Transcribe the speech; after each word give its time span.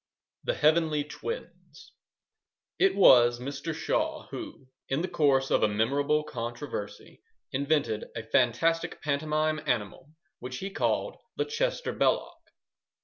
The 0.43 0.55
Heavenly 0.55 1.03
Twins 1.03 1.93
It 2.79 2.95
was 2.95 3.39
Mr. 3.39 3.71
Shaw 3.71 4.25
who, 4.29 4.65
in 4.89 5.03
the 5.03 5.07
course 5.07 5.51
of 5.51 5.61
a 5.61 5.67
memorable 5.67 6.23
controversy, 6.23 7.21
invented 7.51 8.05
a 8.15 8.23
fantastic 8.23 8.99
pantomime 9.03 9.59
animal, 9.67 10.09
which 10.39 10.57
he 10.57 10.71
called 10.71 11.17
the 11.37 11.45
"Chester 11.45 11.93
Belloc." 11.93 12.35